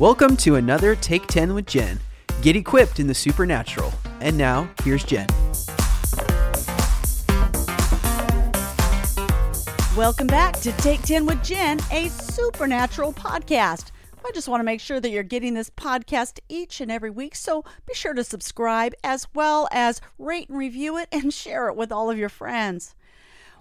[0.00, 2.00] Welcome to another Take 10 with Jen.
[2.40, 3.92] Get equipped in the supernatural.
[4.22, 5.26] And now, here's Jen.
[9.94, 13.90] Welcome back to Take 10 with Jen, a supernatural podcast.
[14.24, 17.34] I just want to make sure that you're getting this podcast each and every week,
[17.34, 21.76] so be sure to subscribe as well as rate and review it and share it
[21.76, 22.94] with all of your friends.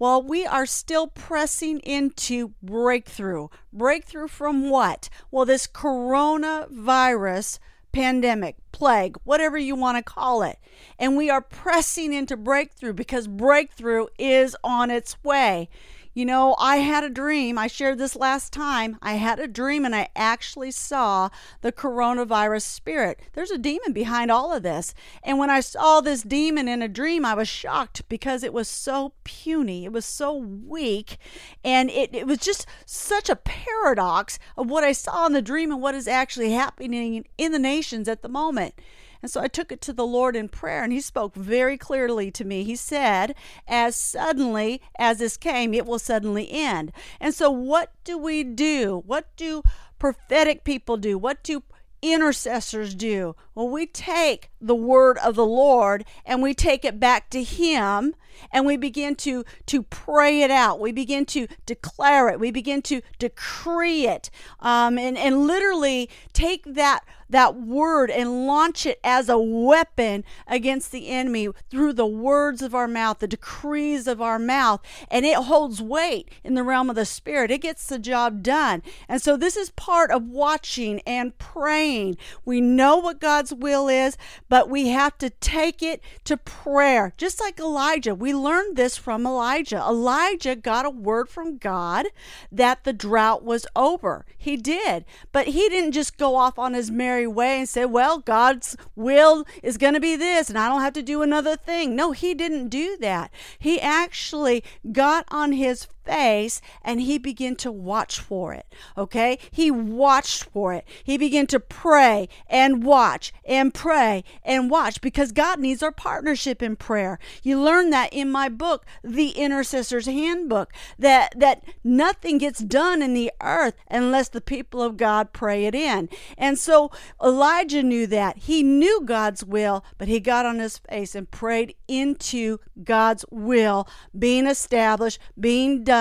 [0.00, 3.48] Well, we are still pressing into breakthrough.
[3.70, 5.10] Breakthrough from what?
[5.30, 7.58] Well, this coronavirus
[7.92, 10.58] pandemic, plague, whatever you want to call it.
[10.98, 15.68] And we are pressing into breakthrough because breakthrough is on its way.
[16.12, 17.56] You know, I had a dream.
[17.56, 18.98] I shared this last time.
[19.00, 21.28] I had a dream and I actually saw
[21.60, 23.20] the coronavirus spirit.
[23.34, 24.92] There's a demon behind all of this.
[25.22, 28.66] And when I saw this demon in a dream, I was shocked because it was
[28.66, 31.16] so puny, it was so weak,
[31.62, 35.70] and it, it was just such a paradox of what I saw in the dream
[35.70, 38.74] and what is actually happening in the nations at the moment.
[39.22, 42.30] And so I took it to the Lord in prayer, and He spoke very clearly
[42.32, 42.64] to me.
[42.64, 43.34] He said,
[43.66, 46.92] As suddenly as this came, it will suddenly end.
[47.20, 49.02] And so, what do we do?
[49.06, 49.62] What do
[49.98, 51.18] prophetic people do?
[51.18, 51.62] What do
[52.02, 53.36] intercessors do?
[53.60, 58.14] Well, we take the word of the Lord and we take it back to Him
[58.50, 60.80] and we begin to to pray it out.
[60.80, 62.40] We begin to declare it.
[62.40, 68.84] We begin to decree it, um, and and literally take that that word and launch
[68.86, 74.08] it as a weapon against the enemy through the words of our mouth, the decrees
[74.08, 74.80] of our mouth.
[75.08, 77.52] And it holds weight in the realm of the spirit.
[77.52, 78.82] It gets the job done.
[79.08, 82.16] And so this is part of watching and praying.
[82.44, 84.16] We know what God's will is,
[84.48, 87.12] but we have to take it to prayer.
[87.16, 89.78] Just like Elijah, we learned this from Elijah.
[89.78, 92.06] Elijah got a word from God
[92.50, 94.24] that the drought was over.
[94.36, 95.04] He did.
[95.32, 99.44] But he didn't just go off on his merry way and say, well, God's will
[99.62, 101.96] is going to be this and I don't have to do another thing.
[101.96, 103.30] No, he didn't do that.
[103.58, 108.66] He actually got on his face and he began to watch for it.
[108.98, 109.38] Okay?
[109.52, 110.86] He watched for it.
[111.04, 116.62] He began to pray and watch and pray and watch because God needs our partnership
[116.62, 117.18] in prayer.
[117.44, 123.14] You learn that in my book, The Intercessor's Handbook, that that nothing gets done in
[123.14, 126.08] the earth unless the people of God pray it in.
[126.36, 126.90] And so
[127.22, 128.38] Elijah knew that.
[128.38, 133.86] He knew God's will, but he got on his face and prayed into God's will
[134.18, 135.99] being established, being done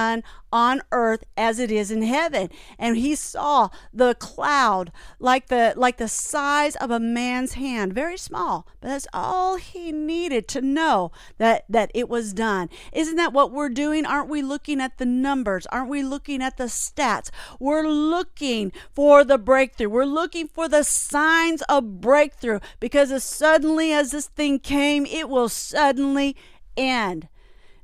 [0.51, 2.49] on earth as it is in heaven.
[2.77, 8.17] And he saw the cloud like the like the size of a man's hand very
[8.17, 12.69] small but that's all he needed to know that that it was done.
[12.93, 14.05] Isn't that what we're doing?
[14.05, 15.67] Aren't we looking at the numbers?
[15.67, 17.29] Aren't we looking at the stats?
[17.59, 19.89] We're looking for the breakthrough.
[19.89, 25.29] We're looking for the signs of breakthrough because as suddenly as this thing came it
[25.29, 26.35] will suddenly
[26.77, 27.27] end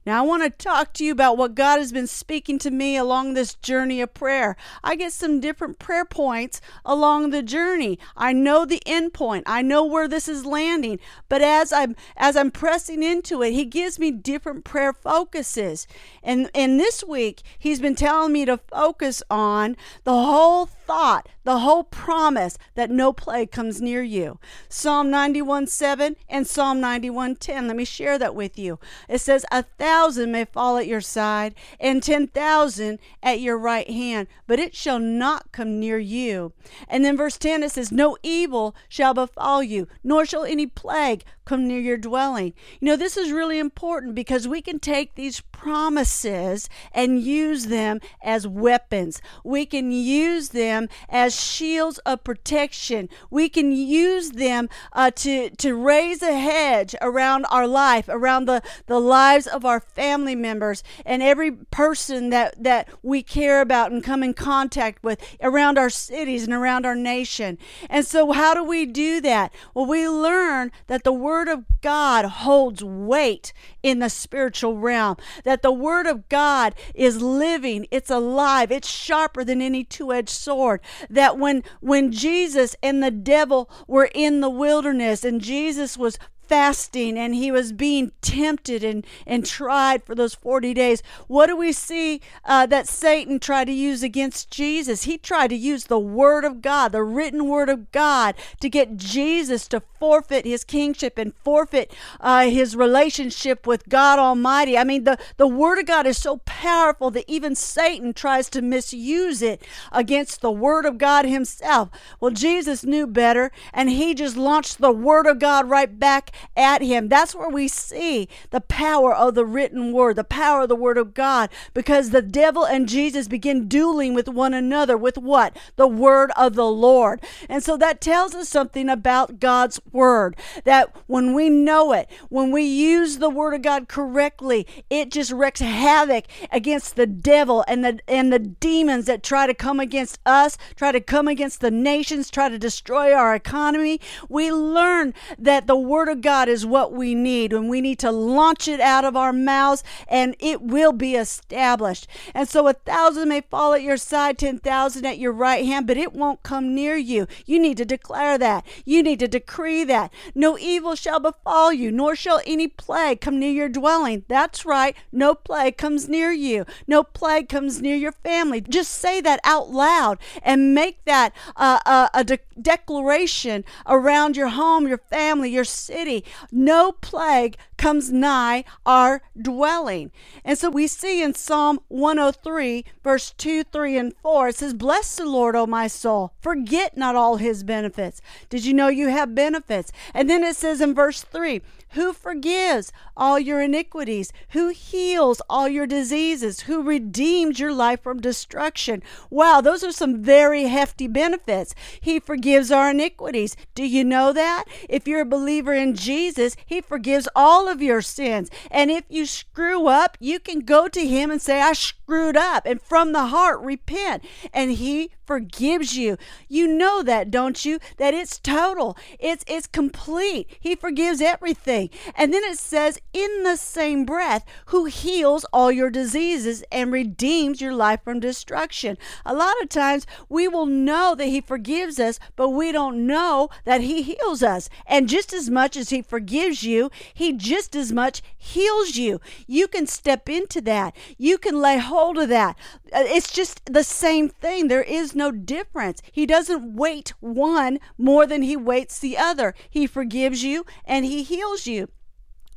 [0.05, 2.95] now, I want to talk to you about what God has been speaking to me
[2.95, 4.55] along this journey of prayer.
[4.83, 7.97] I get some different prayer points along the journey.
[8.15, 9.45] I know the end point.
[9.47, 13.65] I know where this is landing, but as I'm as I'm pressing into it, he
[13.65, 15.87] gives me different prayer focuses.
[16.21, 21.59] And and this week, he's been telling me to focus on the whole thought, the
[21.59, 24.39] whole promise that no plague comes near you.
[24.67, 27.67] Psalm 91 7 and Psalm 91 10.
[27.67, 28.79] Let me share that with you.
[29.07, 34.27] It says, A thousand may fall at your side and 10,000 at your right hand,
[34.47, 36.53] but it shall not come near you.
[36.87, 41.23] And then verse 10 it says, No evil shall befall you, nor shall any plague
[41.45, 42.53] come near your dwelling.
[42.79, 47.99] You know, this is really important because we can take these promises and use them
[48.23, 49.21] as weapons.
[49.43, 50.74] We can use them
[51.09, 53.09] as shields of protection.
[53.29, 58.61] We can use them uh, to, to raise a hedge around our life, around the,
[58.87, 64.03] the lives of our family members and every person that, that we care about and
[64.03, 67.57] come in contact with around our cities and around our nation.
[67.89, 69.53] And so, how do we do that?
[69.73, 75.61] Well, we learn that the Word of God holds weight in the spiritual realm, that
[75.61, 80.64] the Word of God is living, it's alive, it's sharper than any two edged sword.
[81.09, 86.17] That when, when Jesus and the devil were in the wilderness and Jesus was
[86.47, 91.55] fasting and he was being tempted and, and tried for those 40 days, what do
[91.55, 95.03] we see uh, that Satan tried to use against Jesus?
[95.03, 98.97] He tried to use the Word of God, the written Word of God, to get
[98.97, 104.77] Jesus to forfeit his kingship and forfeit uh, his relationship with God Almighty.
[104.77, 108.61] I mean, the, the Word of God is so powerful that even Satan tries to
[108.61, 111.89] misuse it against the Word of God himself.
[112.19, 116.81] Well, Jesus knew better, and he just launched the Word of God right back at
[116.81, 117.07] him.
[117.07, 120.97] That's where we see the power of the written Word, the power of the Word
[120.97, 125.57] of God, because the devil and Jesus begin dueling with one another with what?
[125.75, 127.21] The Word of the Lord.
[127.49, 132.51] And so that tells us something about God's Word, that when we know it, when
[132.51, 137.83] we use the Word of God correctly, it just wreaks havoc against the devil and
[137.83, 141.71] the and the demons that try to come against us, try to come against the
[141.71, 143.99] nations, try to destroy our economy.
[144.29, 148.11] We learn that the Word of God is what we need, and we need to
[148.11, 152.07] launch it out of our mouths, and it will be established.
[152.33, 155.85] And so a thousand may fall at your side, ten thousand at your right hand,
[155.85, 157.27] but it won't come near you.
[157.45, 158.65] You need to declare that.
[158.85, 160.11] You need to decree that.
[160.33, 164.25] No evil shall befall you, nor shall any plague come near your dwelling.
[164.27, 164.95] That's right.
[165.11, 166.65] No plague comes near you.
[166.87, 168.61] No plague comes near your family.
[168.61, 174.47] Just say that out loud and make that uh, uh, a de- declaration around your
[174.47, 176.14] home, your family, your city.
[176.51, 180.11] No plague comes nigh our dwelling.
[180.43, 185.17] And so we see in Psalm 103, verse 2, 3, and 4, it says, Bless
[185.17, 186.33] the Lord, O my soul.
[186.41, 188.21] Forget not all his benefits.
[188.49, 189.91] Did you know you have benefits?
[190.15, 191.61] And then it says in verse 3,
[191.95, 198.19] who forgives all your iniquities, who heals all your diseases, who redeems your life from
[198.19, 199.01] destruction.
[199.29, 201.73] Wow, those are some very hefty benefits.
[202.01, 203.55] He forgives our iniquities.
[203.75, 204.65] Do you know that?
[204.89, 208.49] If you're a believer in Jesus, He forgives all of your sins.
[208.71, 212.65] And if you screw up, you can go to Him and say, I screwed up,
[212.65, 214.23] and from the heart repent,
[214.53, 216.17] and He forgives you.
[216.47, 217.79] You know that, don't you?
[217.97, 218.97] That it's total.
[219.19, 220.49] It's it's complete.
[220.59, 221.89] He forgives everything.
[222.15, 227.61] And then it says in the same breath, who heals all your diseases and redeems
[227.61, 228.97] your life from destruction.
[229.25, 233.49] A lot of times we will know that he forgives us, but we don't know
[233.65, 234.69] that he heals us.
[234.85, 239.19] And just as much as he forgives you, he just as much heals you.
[239.47, 240.95] You can step into that.
[241.17, 242.57] You can lay hold of that.
[242.93, 244.67] Uh, it's just the same thing.
[244.67, 246.01] There is no difference.
[246.11, 249.53] He doesn't weight one more than he weights the other.
[249.69, 251.89] He forgives you and he heals you.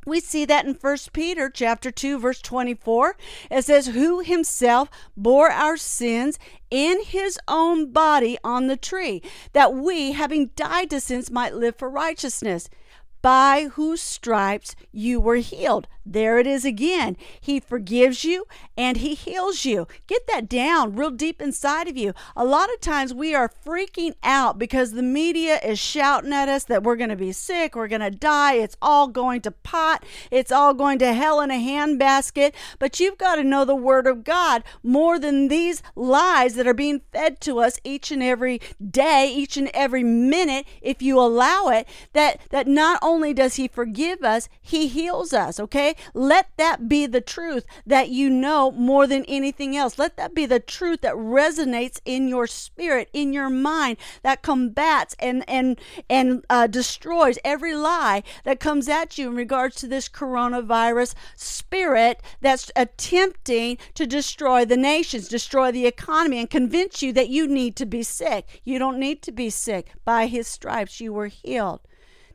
[0.05, 3.15] We see that in 1 Peter chapter 2 verse 24.
[3.51, 6.39] It says who himself bore our sins
[6.71, 9.21] in his own body on the tree
[9.53, 12.69] that we having died to sins might live for righteousness
[13.21, 15.87] by whose stripes you were healed.
[16.11, 17.17] There it is again.
[17.39, 18.45] He forgives you
[18.75, 19.87] and he heals you.
[20.07, 22.13] Get that down real deep inside of you.
[22.35, 26.63] A lot of times we are freaking out because the media is shouting at us
[26.63, 30.03] that we're going to be sick, we're going to die, it's all going to pot,
[30.31, 32.53] it's all going to hell in a handbasket.
[32.79, 36.73] But you've got to know the Word of God more than these lies that are
[36.73, 38.59] being fed to us each and every
[38.89, 43.67] day, each and every minute, if you allow it, that, that not only does He
[43.67, 45.95] forgive us, He heals us, okay?
[46.13, 49.97] Let that be the truth that you know more than anything else.
[49.97, 55.15] Let that be the truth that resonates in your spirit, in your mind, that combats
[55.19, 55.79] and and
[56.09, 62.21] and uh, destroys every lie that comes at you in regards to this coronavirus spirit
[62.41, 67.75] that's attempting to destroy the nations, destroy the economy, and convince you that you need
[67.75, 68.61] to be sick.
[68.63, 69.91] You don't need to be sick.
[70.05, 71.81] By His stripes, you were healed.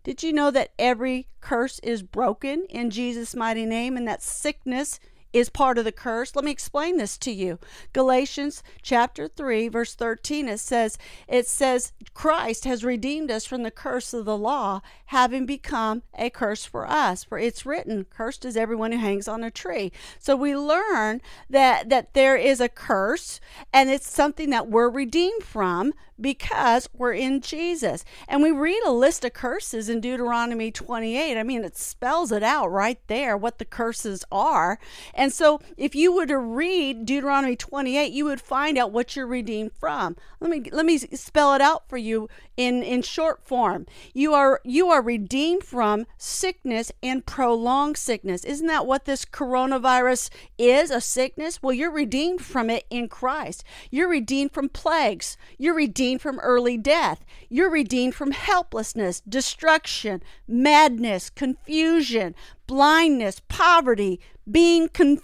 [0.05, 5.01] Did you know that every curse is broken in Jesus' mighty name and that sickness
[5.35, 6.35] is part of the curse?
[6.35, 7.59] Let me explain this to you.
[7.93, 13.71] Galatians chapter 3 verse 13 it says it says Christ has redeemed us from the
[13.71, 18.57] curse of the law having become a curse for us for it's written cursed is
[18.57, 19.91] everyone who hangs on a tree.
[20.19, 23.41] So we learn that that there is a curse
[23.73, 28.05] and it's something that we're redeemed from because we're in Jesus.
[28.29, 31.37] And we read a list of curses in Deuteronomy 28.
[31.37, 34.79] I mean, it spells it out right there what the curses are.
[35.12, 39.26] And so if you were to read Deuteronomy 28, you would find out what you're
[39.26, 40.16] redeemed from.
[40.40, 43.87] Let me let me spell it out for you in in short form.
[44.12, 48.45] You are you are redeemed from sickness and prolonged sickness.
[48.45, 50.90] Isn't that what this coronavirus is?
[50.90, 51.62] A sickness?
[51.62, 53.64] Well, you're redeemed from it in Christ.
[53.90, 55.37] You're redeemed from plagues.
[55.59, 57.25] You're redeemed from early death.
[57.49, 62.35] You're redeemed from helplessness, destruction, madness, confusion,
[62.66, 65.21] blindness, poverty, being con-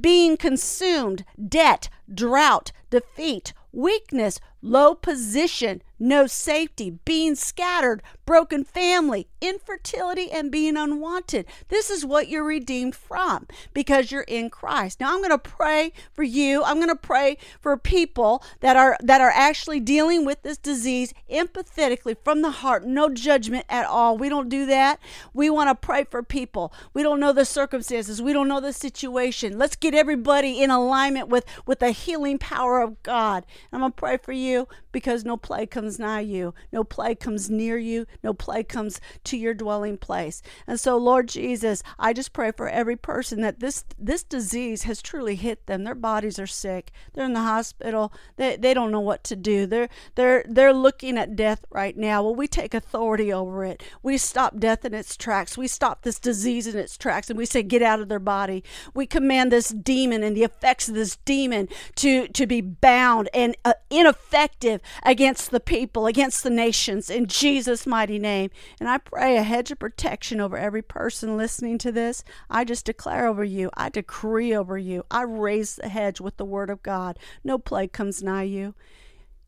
[0.00, 10.30] being consumed, debt, drought, defeat, weakness, low position, no safety, being scattered, broken family, infertility,
[10.30, 11.46] and being unwanted.
[11.68, 15.00] This is what you're redeemed from because you're in Christ.
[15.00, 16.62] Now I'm going to pray for you.
[16.62, 21.12] I'm going to pray for people that are that are actually dealing with this disease
[21.30, 24.16] empathetically from the heart, no judgment at all.
[24.16, 25.00] We don't do that.
[25.34, 26.72] We want to pray for people.
[26.94, 28.22] We don't know the circumstances.
[28.22, 29.58] We don't know the situation.
[29.58, 33.44] Let's get everybody in alignment with with the healing power of God.
[33.72, 34.66] I'm going to pray for you you
[34.98, 39.36] because no plague comes nigh you, no plague comes near you, no plague comes to
[39.36, 40.42] your dwelling place.
[40.66, 45.00] And so, Lord Jesus, I just pray for every person that this this disease has
[45.00, 45.84] truly hit them.
[45.84, 46.90] Their bodies are sick.
[47.12, 48.12] They're in the hospital.
[48.36, 49.66] They, they don't know what to do.
[49.66, 52.24] They're they're they're looking at death right now.
[52.24, 53.82] Well, we take authority over it.
[54.02, 55.56] We stop death in its tracks.
[55.56, 58.64] We stop this disease in its tracks and we say, get out of their body.
[58.94, 63.56] We command this demon and the effects of this demon to, to be bound and
[63.64, 68.50] uh, ineffective against the people, against the nations, in Jesus' mighty name.
[68.80, 72.24] And I pray a hedge of protection over every person listening to this.
[72.50, 76.44] I just declare over you, I decree over you, I raise the hedge with the
[76.44, 77.18] word of God.
[77.44, 78.74] No plague comes nigh you.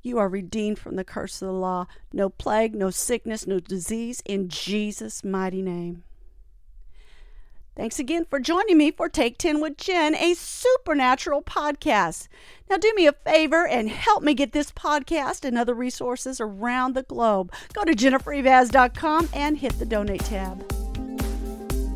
[0.02, 1.86] You are redeemed from the curse of the law.
[2.12, 6.04] No plague, no sickness, no disease, in Jesus' mighty name.
[7.76, 12.28] Thanks again for joining me for Take 10 with Jen, a supernatural podcast.
[12.68, 16.94] Now, do me a favor and help me get this podcast and other resources around
[16.94, 17.52] the globe.
[17.72, 20.70] Go to jennifereivaz.com and hit the donate tab.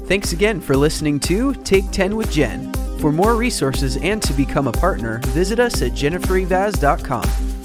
[0.07, 2.73] Thanks again for listening to Take 10 with Jen.
[2.99, 7.64] For more resources and to become a partner, visit us at jennifereivaz.com.